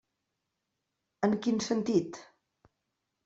En 1.27 1.35
quin 1.45 1.61
sentit? 1.65 2.19